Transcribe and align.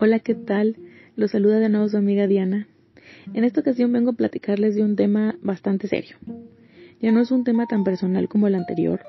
Hola, 0.00 0.20
¿qué 0.20 0.36
tal? 0.36 0.76
Los 1.16 1.32
saluda 1.32 1.58
de 1.58 1.68
nuevo 1.68 1.88
su 1.88 1.96
amiga 1.96 2.28
Diana. 2.28 2.68
En 3.34 3.42
esta 3.42 3.62
ocasión 3.62 3.92
vengo 3.92 4.10
a 4.10 4.16
platicarles 4.16 4.76
de 4.76 4.84
un 4.84 4.94
tema 4.94 5.34
bastante 5.42 5.88
serio. 5.88 6.16
Ya 7.00 7.10
no 7.10 7.20
es 7.20 7.32
un 7.32 7.42
tema 7.42 7.66
tan 7.66 7.82
personal 7.82 8.28
como 8.28 8.46
el 8.46 8.54
anterior, 8.54 9.00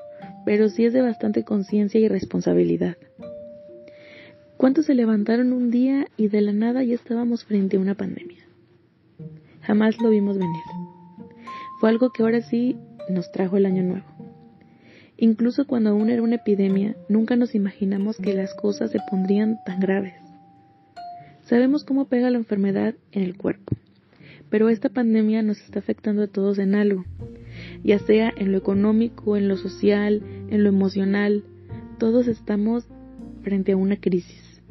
pero 0.44 0.68
sí 0.68 0.84
es 0.84 0.92
de 0.92 1.00
bastante 1.00 1.44
conciencia 1.44 2.00
y 2.00 2.08
responsabilidad. 2.08 2.96
¿Cuántos 4.56 4.86
se 4.86 4.94
levantaron 4.96 5.52
un 5.52 5.70
día 5.70 6.08
y 6.16 6.26
de 6.26 6.40
la 6.40 6.52
nada 6.52 6.82
ya 6.82 6.96
estábamos 6.96 7.44
frente 7.44 7.76
a 7.76 7.80
una 7.80 7.94
pandemia? 7.94 8.44
Jamás 9.60 9.96
lo 10.02 10.10
vimos 10.10 10.38
venir. 10.38 10.64
Fue 11.78 11.88
algo 11.88 12.10
que 12.10 12.24
ahora 12.24 12.40
sí 12.40 12.76
nos 13.08 13.30
trajo 13.30 13.56
el 13.56 13.66
año 13.66 13.84
nuevo. 13.84 14.06
Incluso 15.16 15.68
cuando 15.68 15.90
aún 15.90 16.10
era 16.10 16.20
una 16.20 16.34
epidemia, 16.34 16.96
nunca 17.08 17.36
nos 17.36 17.54
imaginamos 17.54 18.16
que 18.16 18.34
las 18.34 18.54
cosas 18.54 18.90
se 18.90 18.98
pondrían 19.08 19.56
tan 19.64 19.78
graves. 19.78 20.19
Sabemos 21.50 21.82
cómo 21.82 22.04
pega 22.04 22.30
la 22.30 22.38
enfermedad 22.38 22.94
en 23.10 23.24
el 23.24 23.36
cuerpo, 23.36 23.76
pero 24.50 24.68
esta 24.68 24.88
pandemia 24.88 25.42
nos 25.42 25.60
está 25.60 25.80
afectando 25.80 26.22
a 26.22 26.26
todos 26.28 26.60
en 26.60 26.76
algo, 26.76 27.04
ya 27.82 27.98
sea 27.98 28.32
en 28.36 28.52
lo 28.52 28.58
económico, 28.58 29.36
en 29.36 29.48
lo 29.48 29.56
social, 29.56 30.22
en 30.48 30.62
lo 30.62 30.68
emocional, 30.68 31.42
todos 31.98 32.28
estamos 32.28 32.84
frente 33.42 33.72
a 33.72 33.76
una 33.76 33.96
crisis. 33.96 34.62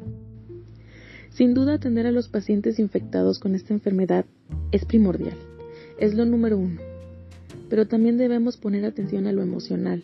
Sin 1.28 1.52
duda 1.52 1.74
atender 1.74 2.06
a 2.06 2.12
los 2.12 2.30
pacientes 2.30 2.78
infectados 2.78 3.40
con 3.40 3.54
esta 3.54 3.74
enfermedad 3.74 4.24
es 4.72 4.86
primordial, 4.86 5.36
es 5.98 6.14
lo 6.14 6.24
número 6.24 6.56
uno, 6.56 6.80
pero 7.68 7.86
también 7.86 8.16
debemos 8.16 8.56
poner 8.56 8.86
atención 8.86 9.26
a 9.26 9.32
lo 9.32 9.42
emocional. 9.42 10.02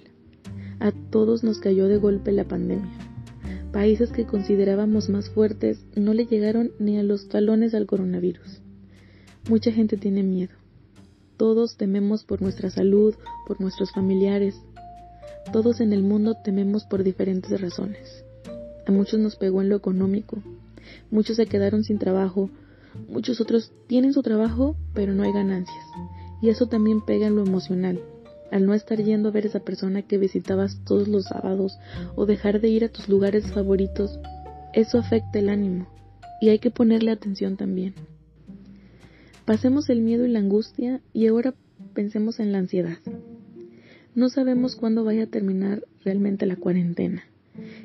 A 0.78 0.92
todos 0.92 1.42
nos 1.42 1.58
cayó 1.58 1.88
de 1.88 1.96
golpe 1.96 2.32
la 2.32 2.44
pandemia 2.44 3.05
Países 3.76 4.10
que 4.10 4.24
considerábamos 4.24 5.10
más 5.10 5.28
fuertes 5.28 5.84
no 5.94 6.14
le 6.14 6.24
llegaron 6.24 6.72
ni 6.78 6.96
a 6.96 7.02
los 7.02 7.28
talones 7.28 7.74
al 7.74 7.84
coronavirus. 7.84 8.62
Mucha 9.50 9.70
gente 9.70 9.98
tiene 9.98 10.22
miedo. 10.22 10.54
Todos 11.36 11.76
tememos 11.76 12.24
por 12.24 12.40
nuestra 12.40 12.70
salud, 12.70 13.14
por 13.46 13.60
nuestros 13.60 13.92
familiares. 13.92 14.58
Todos 15.52 15.82
en 15.82 15.92
el 15.92 16.02
mundo 16.02 16.36
tememos 16.42 16.84
por 16.84 17.04
diferentes 17.04 17.60
razones. 17.60 18.24
A 18.86 18.92
muchos 18.92 19.20
nos 19.20 19.36
pegó 19.36 19.60
en 19.60 19.68
lo 19.68 19.76
económico. 19.76 20.38
Muchos 21.10 21.36
se 21.36 21.44
quedaron 21.44 21.84
sin 21.84 21.98
trabajo. 21.98 22.48
Muchos 23.10 23.42
otros 23.42 23.72
tienen 23.88 24.14
su 24.14 24.22
trabajo, 24.22 24.74
pero 24.94 25.12
no 25.12 25.22
hay 25.22 25.32
ganancias. 25.32 25.84
Y 26.40 26.48
eso 26.48 26.66
también 26.66 27.04
pega 27.04 27.26
en 27.26 27.36
lo 27.36 27.44
emocional 27.44 28.00
al 28.50 28.66
no 28.66 28.74
estar 28.74 29.02
yendo 29.02 29.28
a 29.28 29.32
ver 29.32 29.44
a 29.44 29.48
esa 29.48 29.60
persona 29.60 30.02
que 30.02 30.18
visitabas 30.18 30.82
todos 30.84 31.08
los 31.08 31.24
sábados 31.24 31.78
o 32.14 32.26
dejar 32.26 32.60
de 32.60 32.68
ir 32.68 32.84
a 32.84 32.88
tus 32.88 33.08
lugares 33.08 33.50
favoritos, 33.50 34.18
eso 34.72 34.98
afecta 34.98 35.38
el 35.38 35.48
ánimo 35.48 35.88
y 36.40 36.50
hay 36.50 36.58
que 36.58 36.70
ponerle 36.70 37.10
atención 37.10 37.56
también. 37.56 37.94
Pasemos 39.44 39.88
el 39.90 40.00
miedo 40.00 40.26
y 40.26 40.28
la 40.28 40.40
angustia 40.40 41.00
y 41.12 41.26
ahora 41.26 41.54
pensemos 41.94 42.40
en 42.40 42.52
la 42.52 42.58
ansiedad. 42.58 42.98
No 44.14 44.28
sabemos 44.28 44.76
cuándo 44.76 45.04
vaya 45.04 45.24
a 45.24 45.28
terminar 45.28 45.84
realmente 46.04 46.46
la 46.46 46.56
cuarentena 46.56 47.24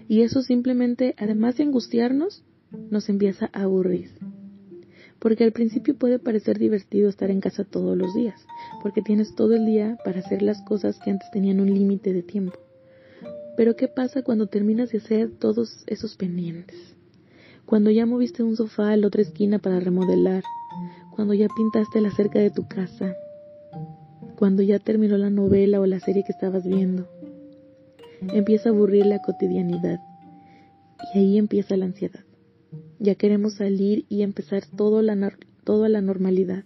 y 0.07 0.21
eso 0.21 0.41
simplemente, 0.41 1.15
además 1.17 1.57
de 1.57 1.63
angustiarnos, 1.63 2.43
nos 2.89 3.09
empieza 3.09 3.49
a 3.53 3.63
aburrir 3.63 4.09
porque 5.21 5.43
al 5.43 5.51
principio 5.51 5.95
puede 5.95 6.17
parecer 6.17 6.57
divertido 6.57 7.07
estar 7.07 7.29
en 7.29 7.41
casa 7.41 7.63
todos 7.63 7.95
los 7.95 8.15
días, 8.15 8.43
porque 8.81 9.01
tienes 9.01 9.35
todo 9.35 9.55
el 9.55 9.65
día 9.65 9.97
para 10.03 10.19
hacer 10.19 10.41
las 10.41 10.61
cosas 10.61 10.99
que 10.99 11.11
antes 11.11 11.29
tenían 11.31 11.59
un 11.59 11.73
límite 11.73 12.13
de 12.13 12.23
tiempo. 12.23 12.57
Pero 13.57 13.75
¿qué 13.75 13.87
pasa 13.87 14.23
cuando 14.23 14.47
terminas 14.47 14.91
de 14.91 14.97
hacer 14.97 15.31
todos 15.37 15.83
esos 15.87 16.15
pendientes? 16.15 16.95
Cuando 17.65 17.91
ya 17.91 18.05
moviste 18.05 18.43
un 18.43 18.55
sofá 18.55 18.91
a 18.91 18.97
la 18.97 19.07
otra 19.07 19.21
esquina 19.21 19.59
para 19.59 19.79
remodelar, 19.79 20.43
cuando 21.15 21.33
ya 21.33 21.47
pintaste 21.55 22.01
la 22.01 22.11
cerca 22.11 22.39
de 22.39 22.49
tu 22.49 22.67
casa, 22.67 23.15
cuando 24.35 24.63
ya 24.63 24.79
terminó 24.79 25.17
la 25.17 25.29
novela 25.29 25.79
o 25.79 25.85
la 25.85 25.99
serie 25.99 26.23
que 26.23 26.31
estabas 26.31 26.65
viendo. 26.65 27.07
Empieza 28.33 28.69
a 28.69 28.71
aburrir 28.71 29.05
la 29.05 29.21
cotidianidad 29.21 29.99
y 31.13 31.19
ahí 31.19 31.37
empieza 31.37 31.77
la 31.77 31.85
ansiedad. 31.85 32.21
Ya 32.97 33.15
queremos 33.15 33.53
salir 33.53 34.05
y 34.09 34.23
empezar 34.23 34.63
todo, 34.75 35.01
la, 35.01 35.13
a 35.13 35.89
la 35.89 36.01
normalidad, 36.01 36.63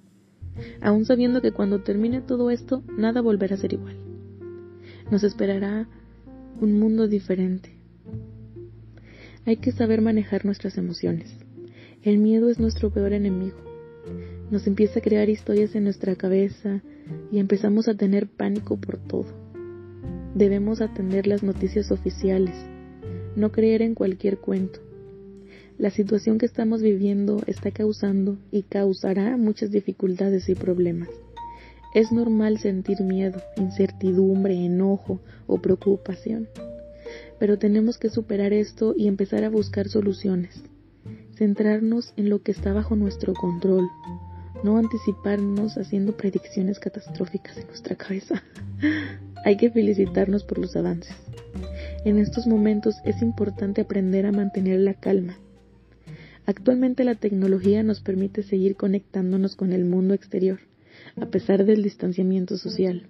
aún 0.82 1.06
sabiendo 1.06 1.42
que 1.42 1.52
cuando 1.52 1.82
termine 1.82 2.22
todo 2.22 2.50
esto, 2.50 2.84
nada 2.98 3.22
volverá 3.22 3.56
a 3.56 3.60
ser 3.60 3.74
igual. 3.74 3.96
Nos 5.12 5.24
esperará 5.24 5.88
un 6.60 6.80
mundo 6.80 7.08
diferente. 7.08 7.76
Hay 9.46 9.58
que 9.58 9.72
saber 9.72 10.02
manejar 10.02 10.46
nuestras 10.46 10.78
emociones. 10.78 11.32
El 12.02 12.18
miedo 12.18 12.50
es 12.50 12.60
nuestro 12.60 12.92
peor 12.92 13.14
enemigo. 13.14 13.58
Nos 14.52 14.68
empieza 14.68 15.00
a 15.00 15.02
crear 15.02 15.30
historias 15.30 15.76
en 15.76 15.84
nuestra 15.84 16.16
cabeza 16.16 16.82
y 17.32 17.40
empezamos 17.40 17.88
a 17.88 17.96
tener 17.96 18.28
pánico 18.28 18.78
por 18.78 18.98
todo. 18.98 19.28
Debemos 20.34 20.82
atender 20.82 21.28
las 21.28 21.44
noticias 21.44 21.92
oficiales, 21.92 22.56
no 23.36 23.52
creer 23.52 23.82
en 23.82 23.96
cualquier 23.96 24.38
cuento, 24.38 24.80
la 25.78 25.90
situación 25.90 26.38
que 26.38 26.46
estamos 26.46 26.82
viviendo 26.82 27.42
está 27.48 27.70
causando 27.72 28.38
y 28.50 28.64
causará 28.64 29.36
muchas 29.36 29.72
dificultades 29.72 30.48
y 30.48 30.56
problemas. 30.56 31.10
Es 31.94 32.12
normal 32.12 32.60
sentir 32.60 33.02
miedo, 33.02 33.42
incertidumbre, 33.58 34.54
enojo 34.54 35.20
o 35.48 35.62
preocupación, 35.62 36.48
pero 37.40 37.60
tenemos 37.60 37.98
que 37.98 38.10
superar 38.10 38.54
esto 38.54 38.94
y 38.98 39.08
empezar 39.08 39.44
a 39.44 39.50
buscar 39.50 39.90
soluciones. 39.90 40.64
Centrarnos 41.36 42.14
en 42.16 42.30
lo 42.30 42.42
que 42.42 42.54
está 42.54 42.72
bajo 42.72 42.96
nuestro 42.96 43.34
control, 43.34 43.90
no 44.64 44.78
anticiparnos 44.78 45.78
haciendo 45.78 46.16
predicciones 46.16 46.80
catastróficas 46.80 47.58
en 47.58 47.68
nuestra 47.68 47.96
cabeza. 47.98 48.42
Hay 49.46 49.58
que 49.58 49.70
felicitarnos 49.70 50.46
por 50.46 50.58
los 50.58 50.76
avances. 50.78 51.16
En 52.06 52.18
estos 52.18 52.48
momentos 52.48 52.96
es 53.04 53.22
importante 53.22 53.82
aprender 53.82 54.26
a 54.26 54.32
mantener 54.32 54.80
la 54.80 54.94
calma 54.94 55.38
Actualmente 56.48 57.04
la 57.04 57.16
tecnología 57.16 57.82
nos 57.82 58.02
permite 58.02 58.44
seguir 58.44 58.76
conectándonos 58.76 59.56
con 59.56 59.74
el 59.74 59.84
mundo 59.84 60.14
exterior, 60.14 60.60
a 61.16 61.26
pesar 61.26 61.66
del 61.66 61.82
distanciamiento 61.82 62.58
social. 62.58 63.08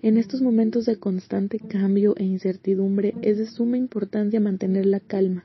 En 0.00 0.16
estos 0.16 0.40
momentos 0.40 0.86
de 0.86 0.96
constante 0.96 1.58
cambio 1.58 2.14
e 2.16 2.24
incertidumbre 2.24 3.14
es 3.20 3.36
de 3.36 3.46
suma 3.46 3.76
importancia 3.76 4.40
mantener 4.40 4.86
la 4.86 5.00
calma, 5.00 5.44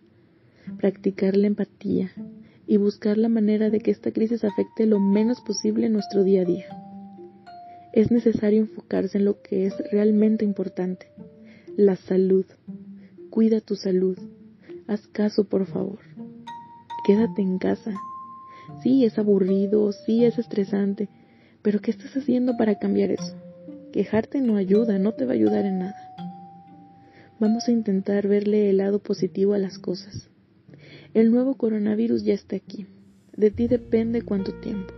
practicar 0.78 1.36
la 1.36 1.48
empatía 1.48 2.12
y 2.66 2.78
buscar 2.78 3.18
la 3.18 3.28
manera 3.28 3.70
de 3.70 3.82
que 3.82 3.92
esta 3.92 4.12
crisis 4.12 4.46
afecte 4.46 4.86
lo 4.86 5.02
menos 5.02 5.42
posible 5.42 5.90
nuestro 5.90 6.24
día 6.24 6.44
a 6.44 6.46
día. 6.46 6.66
Es 7.92 8.10
necesario 8.10 8.62
enfocarse 8.62 9.18
en 9.18 9.26
lo 9.26 9.42
que 9.42 9.66
es 9.66 9.74
realmente 9.92 10.46
importante, 10.46 11.08
la 11.76 11.98
salud. 11.98 12.46
Cuida 13.30 13.60
tu 13.60 13.76
salud. 13.76 14.18
Haz 14.88 15.08
caso, 15.08 15.44
por 15.44 15.66
favor 15.66 16.15
quédate 17.06 17.44
en 17.44 17.60
casa. 17.60 17.94
Sí, 18.82 19.06
es 19.06 19.20
aburrido, 19.20 19.92
sí, 19.92 20.26
es 20.26 20.40
estresante, 20.40 21.08
pero 21.62 21.80
¿qué 21.80 21.92
estás 21.92 22.18
haciendo 22.18 22.58
para 22.58 22.80
cambiar 22.80 23.12
eso? 23.12 23.36
Quejarte 23.94 24.42
no 24.42 24.58
ayuda, 24.58 24.98
no 24.98 25.14
te 25.14 25.26
va 25.26 25.32
a 25.32 25.36
ayudar 25.36 25.66
en 25.66 25.80
nada. 25.80 25.96
Vamos 27.40 27.68
a 27.68 27.72
intentar 27.72 28.28
verle 28.28 28.72
el 28.72 28.78
lado 28.78 29.00
positivo 29.00 29.54
a 29.54 29.60
las 29.60 29.78
cosas. 29.78 30.30
El 31.14 31.32
nuevo 31.32 31.56
coronavirus 31.56 32.24
ya 32.24 32.34
está 32.34 32.56
aquí. 32.56 32.88
De 33.38 33.52
ti 33.52 33.68
depende 33.68 34.24
cuánto 34.24 34.54
tiempo. 34.56 34.94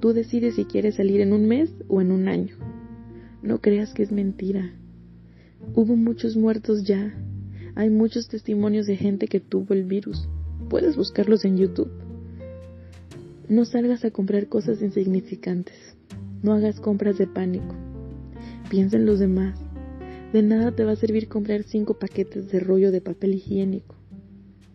Tú 0.00 0.12
decides 0.12 0.54
si 0.56 0.66
quieres 0.66 0.96
salir 0.96 1.20
en 1.22 1.32
un 1.32 1.46
mes 1.46 1.70
o 1.88 2.02
en 2.02 2.12
un 2.12 2.28
año. 2.28 2.56
No 3.42 3.60
creas 3.60 3.94
que 3.94 4.02
es 4.02 4.12
mentira. 4.12 4.74
Hubo 5.74 5.96
muchos 5.96 6.36
muertos 6.36 6.84
ya. 6.84 7.14
Hay 7.74 7.88
muchos 7.88 8.28
testimonios 8.28 8.86
de 8.86 8.96
gente 8.96 9.28
que 9.28 9.40
tuvo 9.40 9.72
el 9.72 9.84
virus. 9.84 10.28
Puedes 10.68 10.96
buscarlos 10.96 11.44
en 11.44 11.56
YouTube. 11.56 11.90
No 13.48 13.64
salgas 13.64 14.04
a 14.04 14.10
comprar 14.10 14.48
cosas 14.48 14.82
insignificantes. 14.82 15.96
No 16.42 16.52
hagas 16.52 16.80
compras 16.80 17.16
de 17.18 17.26
pánico. 17.26 17.74
Piensa 18.68 18.96
en 18.96 19.06
los 19.06 19.18
demás. 19.18 19.58
De 20.32 20.42
nada 20.42 20.72
te 20.72 20.84
va 20.84 20.92
a 20.92 20.96
servir 20.96 21.28
comprar 21.28 21.62
cinco 21.62 21.98
paquetes 21.98 22.50
de 22.50 22.60
rollo 22.60 22.92
de 22.92 23.00
papel 23.00 23.34
higiénico, 23.34 23.94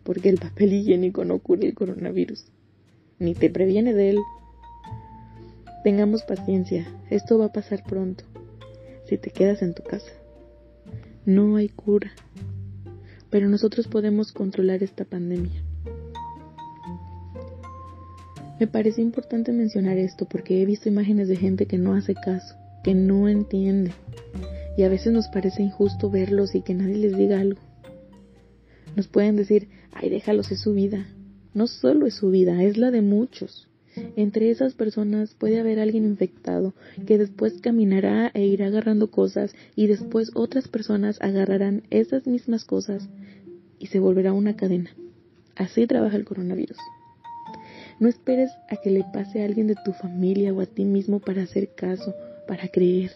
porque 0.04 0.30
el 0.30 0.40
papel 0.40 0.74
higiénico 0.74 1.26
no 1.26 1.38
cura 1.38 1.62
el 1.68 1.76
coronavirus, 1.76 2.46
ni 3.20 3.36
te 3.36 3.52
previene 3.52 3.94
de 3.94 4.12
él. 4.12 4.20
Tengamos 5.84 6.24
paciencia, 6.24 6.88
esto 7.12 7.38
va 7.38 7.46
a 7.46 7.54
pasar 7.54 7.84
pronto, 7.84 8.24
si 9.08 9.20
te 9.20 9.30
quedas 9.30 9.62
en 9.62 9.76
tu 9.76 9.84
casa. 9.84 10.12
No 11.24 11.56
hay 11.56 11.70
cura, 11.70 12.12
pero 13.34 13.50
nosotros 13.50 13.88
podemos 13.88 14.32
controlar 14.32 14.84
esta 14.84 15.06
pandemia. 15.06 15.64
Me 18.60 18.68
parece 18.68 19.02
importante 19.02 19.52
mencionar 19.52 19.98
esto 19.98 20.26
porque 20.26 20.62
he 20.62 20.68
visto 20.68 20.88
imágenes 20.88 21.28
de 21.28 21.36
gente 21.36 21.66
que 21.66 21.80
no 21.80 21.96
hace 21.96 22.14
caso, 22.14 22.54
que 22.84 22.94
no 22.94 23.28
entiende, 23.28 23.92
y 24.78 24.84
a 24.84 24.90
veces 24.90 25.14
nos 25.14 25.30
parece 25.30 25.64
injusto 25.64 26.12
verlos 26.12 26.54
y 26.54 26.62
que 26.62 26.76
nadie 26.76 26.98
les 26.98 27.18
diga 27.18 27.40
algo. 27.40 27.60
Nos 28.96 29.08
pueden 29.08 29.36
decir, 29.36 29.68
ay, 29.94 30.12
déjalos, 30.12 30.52
es 30.52 30.60
su 30.60 30.76
vida, 30.76 31.08
no 31.56 31.66
solo 31.66 32.06
es 32.06 32.14
su 32.14 32.30
vida, 32.30 32.62
es 32.62 32.78
la 32.78 32.92
de 32.92 33.02
muchos. 33.02 33.68
Entre 34.16 34.50
esas 34.50 34.74
personas 34.74 35.36
puede 35.36 35.60
haber 35.60 35.80
alguien 35.80 36.06
infectado 36.06 36.74
que 37.06 37.18
después 37.18 37.62
caminará 37.62 38.32
e 38.34 38.46
irá 38.46 38.68
agarrando 38.68 39.12
cosas 39.12 39.56
y 39.76 39.88
después 39.88 40.32
otras 40.34 40.68
personas 40.68 41.18
agarrarán 41.22 41.84
esas 41.90 42.28
mismas 42.28 42.66
cosas 42.66 43.10
y 43.80 43.88
se 43.88 44.00
volverá 44.00 44.34
una 44.34 44.56
cadena. 44.56 44.92
Así 45.56 45.86
trabaja 45.88 46.16
el 46.16 46.26
coronavirus. 46.26 46.78
No 48.00 48.08
esperes 48.08 48.52
a 48.70 48.78
que 48.78 48.90
le 48.90 49.04
pase 49.14 49.42
a 49.42 49.46
alguien 49.46 49.68
de 49.68 49.76
tu 49.86 49.94
familia 49.94 50.54
o 50.54 50.62
a 50.62 50.66
ti 50.66 50.84
mismo 50.84 51.20
para 51.20 51.44
hacer 51.44 51.74
caso, 51.76 52.16
para 52.48 52.68
creer, 52.68 53.12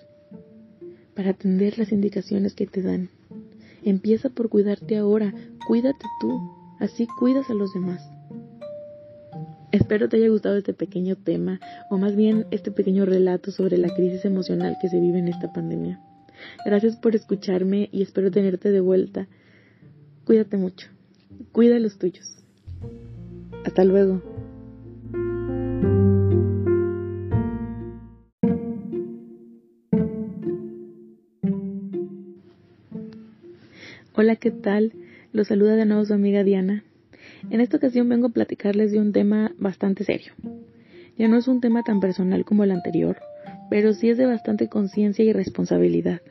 para 1.15 1.31
atender 1.31 1.79
las 1.79 1.91
indicaciones 1.91 2.53
que 2.53 2.68
te 2.68 2.81
dan. 2.81 3.09
Empieza 3.83 4.29
por 4.29 4.50
cuidarte 4.50 4.97
ahora, 4.97 5.33
cuídate 5.68 6.06
tú, 6.21 6.39
así 6.79 7.07
cuidas 7.19 7.50
a 7.50 7.53
los 7.53 7.74
demás. 7.74 8.17
Espero 9.72 10.08
te 10.08 10.18
haya 10.18 10.30
gustado 10.30 10.58
este 10.58 10.74
pequeño 10.74 11.18
tema, 11.18 11.60
o 11.90 11.98
más 11.98 12.16
bien 12.16 12.46
este 12.52 12.72
pequeño 12.72 13.06
relato 13.06 13.52
sobre 13.52 13.78
la 13.78 13.94
crisis 13.94 14.24
emocional 14.24 14.78
que 14.81 14.88
se 14.88 15.00
vive 15.00 15.19
en 15.19 15.28
esta 15.28 15.52
pandemia. 15.52 16.00
Gracias 16.66 16.96
por 16.96 17.16
escucharme 17.16 17.90
y 17.92 18.02
espero 18.02 18.31
tenerte 18.31 18.72
de 18.72 18.80
vuelta. 18.80 19.28
Cuídate 20.25 20.58
mucho. 20.58 20.88
Cuida 21.52 21.80
los 21.80 21.98
tuyos. 21.98 22.44
Hasta 23.66 23.84
luego. 23.84 24.22
Hola, 34.16 34.36
¿qué 34.38 34.50
tal? 34.50 34.94
Los 35.31 35.48
saluda 35.50 35.75
de 35.75 35.86
nuevo 35.86 36.06
su 36.06 36.13
amiga 36.13 36.44
Diana. 36.44 36.84
En 37.50 37.62
esta 37.62 37.78
ocasión 37.78 38.10
vengo 38.10 38.28
a 38.28 38.31
platicarles 38.31 38.92
de 38.92 39.00
un 39.00 39.12
tema 39.12 39.51
bastante 39.57 40.04
serio. 40.04 40.34
Ya 41.18 41.28
no 41.28 41.38
es 41.38 41.48
un 41.48 41.62
tema 41.62 41.84
tan 41.84 42.00
personal 42.00 42.45
como 42.45 42.63
el 42.63 42.72
anterior, 42.72 43.18
pero 43.69 43.94
sí 43.94 44.10
es 44.10 44.18
de 44.18 44.25
bastante 44.25 44.68
conciencia 44.68 45.25
y 45.25 45.34
responsabilidad. 45.34 46.22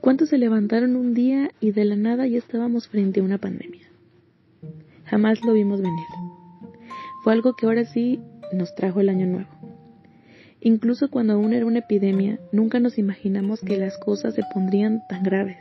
¿Cuántos 0.00 0.28
se 0.28 0.38
levantaron 0.38 0.96
un 0.96 1.14
día 1.14 1.50
y 1.60 1.72
de 1.72 1.84
la 1.84 1.96
nada 1.96 2.26
ya 2.26 2.38
estábamos 2.38 2.88
frente 2.88 3.20
a 3.20 3.24
una 3.24 3.38
pandemia? 3.38 3.86
Jamás 5.04 5.44
lo 5.44 5.52
vimos 5.52 5.80
venir. 5.80 6.06
Fue 7.22 7.32
algo 7.32 7.54
que 7.54 7.66
ahora 7.66 7.84
sí 7.84 8.20
nos 8.52 8.74
trajo 8.74 9.00
el 9.00 9.08
año 9.08 9.26
nuevo. 9.26 9.48
Incluso 10.60 11.10
cuando 11.10 11.34
aún 11.34 11.52
era 11.52 11.66
una 11.66 11.80
epidemia, 11.80 12.38
nunca 12.52 12.80
nos 12.80 12.98
imaginamos 12.98 13.60
que 13.60 13.76
las 13.76 13.98
cosas 13.98 14.34
se 14.34 14.42
pondrían 14.54 15.02
tan 15.08 15.22
graves. 15.22 15.58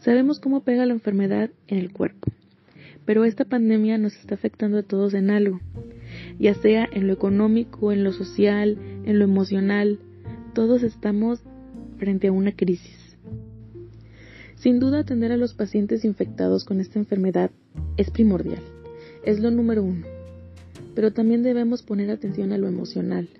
Sabemos 0.00 0.40
cómo 0.40 0.60
pega 0.60 0.86
la 0.86 0.94
enfermedad 0.94 1.50
en 1.66 1.78
el 1.78 1.92
cuerpo, 1.92 2.30
pero 3.08 3.24
esta 3.24 3.46
pandemia 3.46 3.96
nos 3.96 4.14
está 4.16 4.34
afectando 4.34 4.76
a 4.76 4.82
todos 4.82 5.14
en 5.14 5.30
algo, 5.30 5.62
ya 6.38 6.52
sea 6.52 6.86
en 6.92 7.06
lo 7.06 7.14
económico, 7.14 7.90
en 7.90 8.04
lo 8.04 8.12
social, 8.12 8.76
en 9.06 9.18
lo 9.18 9.24
emocional, 9.24 9.98
todos 10.52 10.82
estamos 10.82 11.40
frente 11.96 12.26
a 12.28 12.32
una 12.32 12.52
crisis. 12.52 13.16
Sin 14.56 14.78
duda 14.78 14.98
atender 14.98 15.32
a 15.32 15.38
los 15.38 15.54
pacientes 15.54 16.04
infectados 16.04 16.66
con 16.66 16.80
esta 16.80 16.98
enfermedad 16.98 17.50
es 17.96 18.10
primordial, 18.10 18.60
es 19.24 19.40
lo 19.40 19.50
número 19.50 19.82
uno, 19.82 20.04
pero 20.94 21.10
también 21.10 21.42
debemos 21.42 21.82
poner 21.82 22.10
atención 22.10 22.52
a 22.52 22.58
lo 22.58 22.68
emocional. 22.68 23.30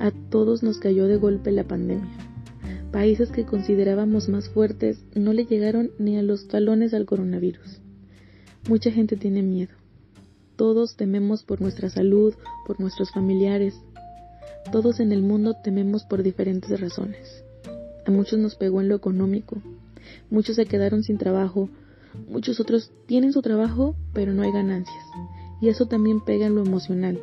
A 0.00 0.10
todos 0.10 0.64
nos 0.64 0.78
cayó 0.80 1.06
de 1.06 1.18
golpe 1.18 1.52
la 1.52 1.62
pandemia. 1.62 2.18
Países 2.90 3.30
que 3.30 3.44
considerábamos 3.44 4.28
más 4.28 4.48
fuertes 4.48 5.04
no 5.14 5.32
le 5.32 5.44
llegaron 5.44 5.92
ni 6.00 6.16
a 6.16 6.22
los 6.22 6.48
talones 6.48 6.94
al 6.94 7.06
coronavirus. 7.06 7.80
Mucha 8.66 8.90
gente 8.90 9.16
tiene 9.16 9.42
miedo. 9.42 9.72
Todos 10.56 10.96
tememos 10.96 11.44
por 11.44 11.60
nuestra 11.60 11.88
salud, 11.88 12.34
por 12.66 12.80
nuestros 12.80 13.12
familiares. 13.12 13.74
Todos 14.72 15.00
en 15.00 15.12
el 15.12 15.22
mundo 15.22 15.54
tememos 15.62 16.04
por 16.04 16.22
diferentes 16.22 16.80
razones. 16.80 17.44
A 18.06 18.10
muchos 18.10 18.38
nos 18.38 18.56
pegó 18.56 18.80
en 18.80 18.88
lo 18.88 18.96
económico. 18.96 19.58
Muchos 20.30 20.56
se 20.56 20.66
quedaron 20.66 21.02
sin 21.02 21.18
trabajo. 21.18 21.70
Muchos 22.28 22.58
otros 22.58 22.90
tienen 23.06 23.32
su 23.32 23.42
trabajo, 23.42 23.94
pero 24.12 24.34
no 24.34 24.42
hay 24.42 24.50
ganancias. 24.50 25.04
Y 25.60 25.68
eso 25.68 25.86
también 25.86 26.24
pega 26.24 26.46
en 26.46 26.54
lo 26.54 26.64
emocional. 26.64 27.20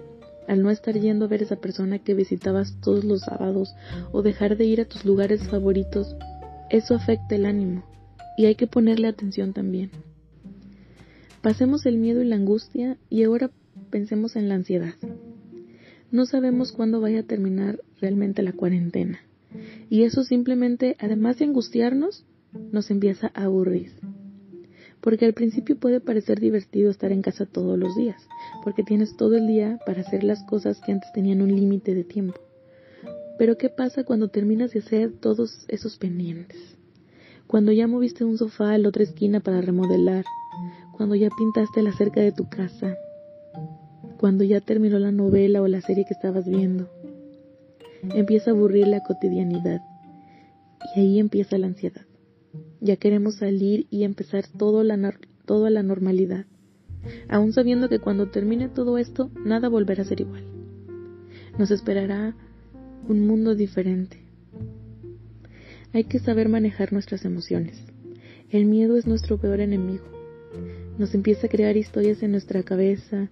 Al 0.47 0.61
no 0.61 0.69
estar 0.69 0.97
yendo 0.97 1.25
a 1.25 1.27
ver 1.27 1.41
a 1.41 1.45
esa 1.45 1.55
persona 1.55 1.99
que 1.99 2.13
visitabas 2.13 2.79
todos 2.81 3.03
los 3.03 3.21
sábados 3.21 3.75
o 4.11 4.21
dejar 4.21 4.57
de 4.57 4.65
ir 4.65 4.79
a 4.79 4.85
tus 4.85 5.03
lugares 5.03 5.47
favoritos, 5.47 6.15
eso 6.69 6.95
afecta 6.95 7.35
el 7.35 7.45
ánimo 7.45 7.83
y 8.37 8.45
hay 8.45 8.55
que 8.55 8.67
ponerle 8.67 9.07
atención 9.07 9.53
también. 9.53 9.91
Pasemos 11.45 11.85
el 11.85 11.99
miedo 11.99 12.23
y 12.23 12.25
la 12.25 12.37
angustia 12.37 12.97
y 13.07 13.21
ahora 13.21 13.51
pensemos 13.91 14.35
en 14.35 14.49
la 14.49 14.55
ansiedad. 14.55 14.95
No 16.09 16.25
sabemos 16.25 16.71
cuándo 16.71 17.01
vaya 17.01 17.19
a 17.19 17.27
terminar 17.27 17.83
realmente 18.01 18.41
la 18.41 18.51
cuarentena. 18.51 19.19
Y 19.87 20.05
eso 20.05 20.23
simplemente, 20.23 20.95
además 20.97 21.37
de 21.37 21.45
angustiarnos, 21.45 22.25
nos 22.71 22.89
empieza 22.89 23.29
a 23.35 23.43
aburrir. 23.43 23.91
Porque 25.01 25.25
al 25.25 25.35
principio 25.35 25.77
puede 25.77 25.99
parecer 25.99 26.39
divertido 26.39 26.89
estar 26.89 27.11
en 27.11 27.21
casa 27.21 27.45
todos 27.45 27.77
los 27.77 27.95
días, 27.95 28.27
porque 28.63 28.81
tienes 28.81 29.15
todo 29.15 29.35
el 29.35 29.45
día 29.45 29.77
para 29.85 30.01
hacer 30.01 30.23
las 30.23 30.43
cosas 30.45 30.81
que 30.83 30.93
antes 30.93 31.13
tenían 31.13 31.43
un 31.43 31.55
límite 31.55 31.93
de 31.93 32.05
tiempo. 32.05 32.41
Pero 33.37 33.55
¿qué 33.55 33.69
pasa 33.69 34.03
cuando 34.03 34.29
terminas 34.29 34.71
de 34.71 34.79
hacer 34.79 35.11
todos 35.11 35.65
esos 35.67 35.99
pendientes? 35.99 36.57
Cuando 37.45 37.71
ya 37.71 37.85
moviste 37.85 38.23
un 38.25 38.39
sofá 38.39 38.71
a 38.71 38.79
la 38.79 38.89
otra 38.89 39.03
esquina 39.03 39.41
para 39.41 39.61
remodelar, 39.61 40.25
cuando 40.95 41.15
ya 41.15 41.29
pintaste 41.29 41.81
la 41.81 41.91
cerca 41.91 42.21
de 42.21 42.31
tu 42.31 42.47
casa, 42.47 42.97
cuando 44.17 44.45
ya 44.45 44.61
terminó 44.61 44.97
la 44.97 45.11
novela 45.11 45.61
o 45.61 45.67
la 45.67 45.81
serie 45.81 46.05
que 46.05 46.13
estabas 46.13 46.47
viendo, 46.47 46.89
empieza 48.13 48.51
a 48.51 48.53
aburrir 48.53 48.87
la 48.87 49.03
cotidianidad 49.03 49.81
y 50.95 50.99
ahí 51.01 51.19
empieza 51.19 51.57
la 51.57 51.67
ansiedad. 51.67 52.05
Ya 52.79 52.95
queremos 52.95 53.35
salir 53.35 53.87
y 53.89 54.03
empezar 54.05 54.45
todo, 54.57 54.83
la, 54.83 55.13
todo 55.45 55.65
a 55.65 55.69
la 55.69 55.83
normalidad, 55.83 56.45
aún 57.27 57.51
sabiendo 57.51 57.89
que 57.89 57.99
cuando 57.99 58.29
termine 58.29 58.69
todo 58.69 58.97
esto 58.97 59.29
nada 59.43 59.67
volverá 59.67 60.03
a 60.03 60.05
ser 60.05 60.21
igual. 60.21 60.45
Nos 61.57 61.71
esperará 61.71 62.35
un 63.09 63.27
mundo 63.27 63.53
diferente. 63.53 64.23
Hay 65.91 66.05
que 66.05 66.19
saber 66.19 66.47
manejar 66.47 66.93
nuestras 66.93 67.25
emociones. 67.25 67.81
El 68.49 68.65
miedo 68.65 68.95
es 68.95 69.07
nuestro 69.07 69.37
peor 69.37 69.59
enemigo. 69.59 70.15
Nos 70.97 71.13
empieza 71.13 71.47
a 71.47 71.49
crear 71.49 71.75
historias 71.77 72.23
en 72.23 72.31
nuestra 72.31 72.63
cabeza 72.63 73.29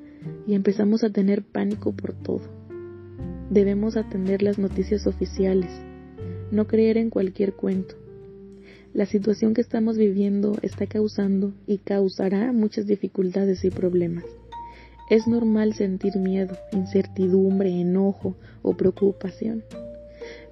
y 0.47 0.55
empezamos 0.55 1.03
a 1.03 1.09
tener 1.09 1.43
pánico 1.43 1.93
por 1.93 2.13
todo 2.13 2.63
Debemos 3.53 3.97
atender 3.97 4.41
las 4.41 4.57
noticias 4.57 5.05
oficiales, 5.05 5.69
no 6.49 6.65
creer 6.65 6.97
en 6.97 7.11
cualquier 7.11 7.53
cuento. 7.53 7.93
La 8.95 9.05
situación 9.05 9.53
que 9.53 9.61
estamos 9.61 9.95
viviendo 9.95 10.57
está 10.63 10.87
causando 10.87 11.53
y 11.67 11.77
causará 11.77 12.51
muchas 12.51 12.87
dificultades 12.87 13.63
y 13.63 13.69
problemas. 13.69 14.23
Es 15.07 15.27
normal 15.27 15.75
sentir 15.75 16.17
miedo, 16.17 16.57
incertidumbre, 16.71 17.69
enojo 17.79 18.35
o 18.63 18.75
preocupación. 18.75 19.63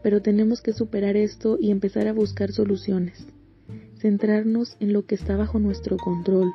Pero 0.04 0.22
tenemos 0.22 0.62
que 0.62 0.74
superar 0.74 1.16
esto 1.16 1.58
y 1.60 1.72
empezar 1.72 2.08
a 2.08 2.14
buscar 2.14 2.52
soluciones. 2.52 3.26
Centrarnos 4.00 4.78
en 4.80 4.94
lo 4.94 5.08
que 5.08 5.16
está 5.16 5.38
bajo 5.38 5.58
nuestro 5.58 5.98
control. 5.98 6.52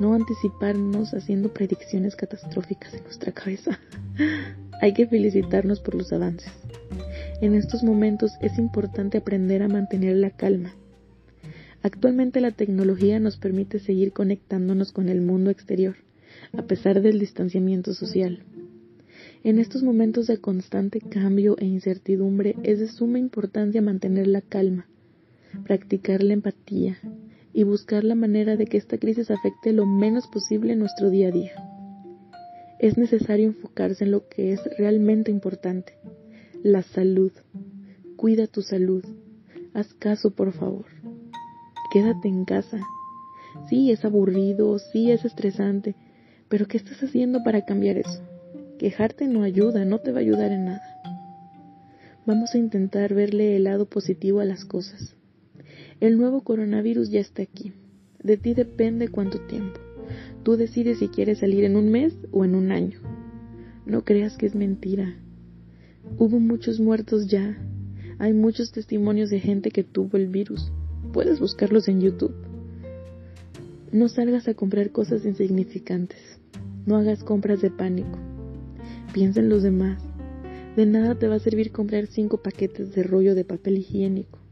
No 0.00 0.14
anticiparnos 0.14 1.14
haciendo 1.14 1.52
predicciones 1.52 2.16
catastróficas 2.16 2.94
en 2.94 3.04
nuestra 3.04 3.32
cabeza. 3.32 3.78
Hay 4.82 4.92
que 4.92 5.06
felicitarnos 5.06 5.80
por 5.80 5.94
los 5.94 6.12
avances. 6.12 6.52
En 7.40 7.54
estos 7.54 7.84
momentos 7.84 8.32
es 8.40 8.58
importante 8.58 9.18
aprender 9.18 9.62
a 9.62 9.68
mantener 9.68 10.16
la 10.16 10.30
calma. 10.30 10.74
Actualmente 11.82 12.40
la 12.40 12.50
tecnología 12.50 13.20
nos 13.20 13.36
permite 13.36 13.78
seguir 13.78 14.12
conectándonos 14.12 14.90
con 14.90 15.08
el 15.08 15.20
mundo 15.20 15.50
exterior, 15.50 15.96
a 16.56 16.62
pesar 16.62 17.00
del 17.00 17.20
distanciamiento 17.20 17.94
social. 17.94 18.42
En 19.44 19.58
estos 19.58 19.82
momentos 19.82 20.26
de 20.26 20.38
constante 20.38 21.00
cambio 21.00 21.56
e 21.58 21.66
incertidumbre 21.66 22.56
es 22.62 22.80
de 22.80 22.88
suma 22.88 23.18
importancia 23.18 23.82
mantener 23.82 24.26
la 24.26 24.40
calma, 24.40 24.86
practicar 25.64 26.22
la 26.22 26.32
empatía 26.32 26.98
y 27.54 27.62
buscar 27.62 28.04
la 28.04 28.14
manera 28.14 28.56
de 28.56 28.66
que 28.66 28.76
esta 28.76 28.98
crisis 28.98 29.30
afecte 29.30 29.72
lo 29.72 29.86
menos 29.86 30.26
posible 30.26 30.76
nuestro 30.76 31.08
día 31.08 31.28
a 31.28 31.30
día 31.30 31.74
es 32.78 32.98
necesario 32.98 33.46
enfocarse 33.46 34.04
en 34.04 34.10
lo 34.10 34.28
que 34.28 34.52
es 34.52 34.60
realmente 34.76 35.30
importante, 35.30 35.94
la 36.62 36.82
salud. 36.82 37.32
Cuida 38.16 38.46
tu 38.46 38.60
salud. 38.60 39.02
Haz 39.72 39.94
caso, 39.94 40.34
por 40.34 40.52
favor. 40.52 40.84
Quédate 41.92 42.28
en 42.28 42.44
casa. 42.44 42.80
Sí, 43.70 43.90
es 43.90 44.04
aburrido, 44.04 44.78
sí, 44.78 45.10
es 45.10 45.24
estresante, 45.24 45.94
pero 46.50 46.66
¿qué 46.66 46.76
estás 46.76 47.02
haciendo 47.02 47.42
para 47.42 47.64
cambiar 47.64 47.96
eso? 47.96 48.20
Quejarte 48.78 49.28
no 49.28 49.44
ayuda, 49.44 49.86
no 49.86 50.00
te 50.00 50.12
va 50.12 50.18
a 50.18 50.22
ayudar 50.22 50.52
en 50.52 50.66
nada. 50.66 50.82
Vamos 52.26 52.54
a 52.54 52.58
intentar 52.58 53.14
verle 53.14 53.56
el 53.56 53.64
lado 53.64 53.86
positivo 53.86 54.40
a 54.40 54.44
las 54.44 54.66
cosas. 54.66 55.16
El 56.04 56.18
nuevo 56.18 56.42
coronavirus 56.42 57.08
ya 57.08 57.20
está 57.20 57.42
aquí. 57.42 57.72
De 58.22 58.36
ti 58.36 58.52
depende 58.52 59.08
cuánto 59.08 59.40
tiempo. 59.40 59.80
Tú 60.42 60.58
decides 60.58 60.98
si 60.98 61.08
quieres 61.08 61.38
salir 61.38 61.64
en 61.64 61.76
un 61.76 61.90
mes 61.90 62.12
o 62.30 62.44
en 62.44 62.54
un 62.54 62.72
año. 62.72 63.00
No 63.86 64.04
creas 64.04 64.36
que 64.36 64.44
es 64.44 64.54
mentira. 64.54 65.16
Hubo 66.18 66.40
muchos 66.40 66.78
muertos 66.78 67.28
ya. 67.28 67.56
Hay 68.18 68.34
muchos 68.34 68.70
testimonios 68.70 69.30
de 69.30 69.40
gente 69.40 69.70
que 69.70 69.82
tuvo 69.82 70.18
el 70.18 70.26
virus. 70.26 70.70
Puedes 71.14 71.40
buscarlos 71.40 71.88
en 71.88 72.02
YouTube. 72.02 72.34
No 73.90 74.10
salgas 74.10 74.46
a 74.46 74.52
comprar 74.52 74.90
cosas 74.90 75.24
insignificantes. 75.24 76.38
No 76.84 76.96
hagas 76.98 77.24
compras 77.24 77.62
de 77.62 77.70
pánico. 77.70 78.18
Piensa 79.14 79.40
en 79.40 79.48
los 79.48 79.62
demás. 79.62 80.02
De 80.76 80.84
nada 80.84 81.14
te 81.14 81.28
va 81.28 81.36
a 81.36 81.40
servir 81.40 81.72
comprar 81.72 82.08
cinco 82.08 82.42
paquetes 82.42 82.94
de 82.94 83.04
rollo 83.04 83.34
de 83.34 83.46
papel 83.46 83.78
higiénico, 83.78 84.43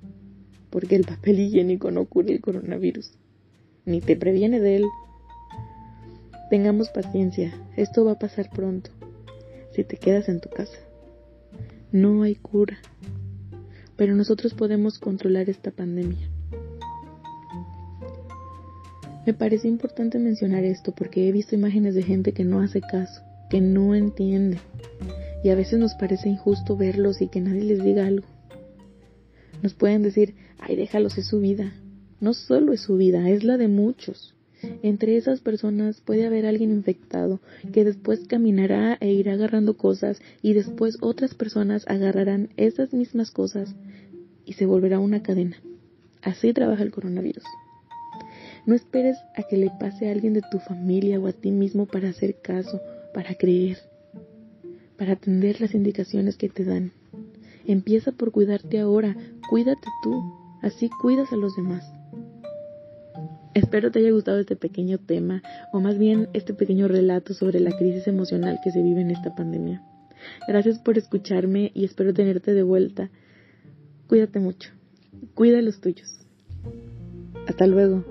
porque 0.72 0.96
el 0.96 1.04
papel 1.04 1.38
higiénico 1.38 1.90
no 1.90 2.06
cura 2.06 2.32
el 2.32 2.40
coronavirus, 2.40 3.12
ni 3.84 4.00
te 4.00 4.16
previene 4.16 4.58
de 4.58 4.76
él. 4.76 4.86
Tengamos 6.50 6.88
paciencia, 6.88 7.52
esto 7.76 8.04
va 8.04 8.12
a 8.12 8.18
pasar 8.18 8.48
pronto, 8.50 8.90
si 9.72 9.84
te 9.84 9.98
quedas 9.98 10.28
en 10.30 10.40
tu 10.40 10.48
casa. 10.48 10.78
No 11.92 12.22
hay 12.22 12.34
cura, 12.36 12.78
pero 13.96 14.14
nosotros 14.14 14.54
podemos 14.54 14.98
controlar 14.98 15.50
esta 15.50 15.70
pandemia. 15.70 16.30
Me 19.26 19.34
parece 19.34 19.68
importante 19.68 20.18
mencionar 20.18 20.64
esto 20.64 20.92
porque 20.92 21.28
he 21.28 21.32
visto 21.32 21.54
imágenes 21.54 21.94
de 21.94 22.02
gente 22.02 22.32
que 22.32 22.44
no 22.44 22.60
hace 22.60 22.80
caso, 22.80 23.22
que 23.50 23.60
no 23.60 23.94
entiende, 23.94 24.58
y 25.44 25.50
a 25.50 25.54
veces 25.54 25.78
nos 25.78 25.94
parece 25.94 26.30
injusto 26.30 26.78
verlos 26.78 27.20
y 27.20 27.28
que 27.28 27.42
nadie 27.42 27.62
les 27.62 27.84
diga 27.84 28.06
algo. 28.06 28.26
Nos 29.62 29.74
pueden 29.74 30.02
decir, 30.02 30.34
ay, 30.62 30.76
déjalos, 30.76 31.18
es 31.18 31.26
su 31.26 31.40
vida. 31.40 31.72
No 32.20 32.34
solo 32.34 32.72
es 32.72 32.80
su 32.80 32.96
vida, 32.96 33.28
es 33.28 33.44
la 33.44 33.56
de 33.56 33.68
muchos. 33.68 34.34
Entre 34.82 35.16
esas 35.16 35.40
personas 35.40 36.00
puede 36.00 36.24
haber 36.24 36.46
alguien 36.46 36.70
infectado 36.70 37.40
que 37.72 37.84
después 37.84 38.20
caminará 38.28 38.96
e 39.00 39.12
irá 39.12 39.32
agarrando 39.32 39.76
cosas 39.76 40.20
y 40.40 40.52
después 40.52 40.98
otras 41.00 41.34
personas 41.34 41.84
agarrarán 41.88 42.50
esas 42.56 42.92
mismas 42.92 43.32
cosas 43.32 43.74
y 44.46 44.52
se 44.52 44.66
volverá 44.66 45.00
una 45.00 45.22
cadena. 45.22 45.56
Así 46.22 46.52
trabaja 46.52 46.84
el 46.84 46.92
coronavirus. 46.92 47.44
No 48.64 48.76
esperes 48.76 49.16
a 49.36 49.42
que 49.42 49.56
le 49.56 49.70
pase 49.80 50.08
a 50.08 50.12
alguien 50.12 50.34
de 50.34 50.42
tu 50.48 50.60
familia 50.60 51.18
o 51.18 51.26
a 51.26 51.32
ti 51.32 51.50
mismo 51.50 51.86
para 51.86 52.10
hacer 52.10 52.36
caso, 52.40 52.80
para 53.12 53.34
creer 53.34 53.78
para 55.02 55.14
atender 55.14 55.60
las 55.60 55.74
indicaciones 55.74 56.36
que 56.36 56.48
te 56.48 56.64
dan. 56.64 56.92
Empieza 57.66 58.12
por 58.12 58.30
cuidarte 58.30 58.78
ahora, 58.78 59.16
cuídate 59.50 59.88
tú, 60.04 60.22
así 60.62 60.88
cuidas 61.00 61.32
a 61.32 61.36
los 61.36 61.54
demás. 61.56 61.84
Espero 63.54 63.90
te 63.90 63.98
haya 63.98 64.10
gustado 64.10 64.38
este 64.38 64.56
pequeño 64.56 64.98
tema, 64.98 65.42
o 65.72 65.80
más 65.80 65.98
bien 65.98 66.28
este 66.32 66.54
pequeño 66.54 66.88
relato 66.88 67.34
sobre 67.34 67.60
la 67.60 67.76
crisis 67.76 68.08
emocional 68.08 68.60
que 68.64 68.70
se 68.70 68.82
vive 68.82 69.02
en 69.02 69.10
esta 69.10 69.34
pandemia. 69.34 69.82
Gracias 70.48 70.78
por 70.78 70.96
escucharme 70.96 71.70
y 71.74 71.84
espero 71.84 72.14
tenerte 72.14 72.54
de 72.54 72.62
vuelta. 72.62 73.10
Cuídate 74.06 74.38
mucho. 74.38 74.70
Cuida 75.34 75.60
los 75.60 75.80
tuyos. 75.80 76.26
Hasta 77.46 77.66
luego. 77.66 78.04